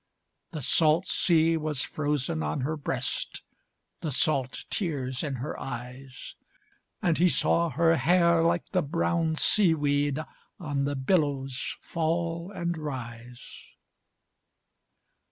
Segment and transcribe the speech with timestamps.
[0.49, 3.43] The salt sea was frozen on her breast,
[3.99, 6.33] The salt tears in her eyes;
[7.03, 10.17] And he saw her hair, like the brown sea weed,
[10.59, 13.63] On the billows fall and rise.